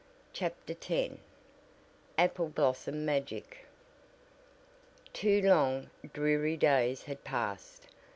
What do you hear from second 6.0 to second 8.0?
dreary days had passed.